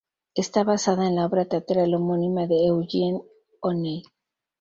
[0.33, 3.21] Está basada en la obra teatral homónima de Eugene
[3.59, 4.01] O'Neill.